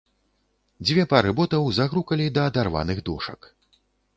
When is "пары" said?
1.11-1.33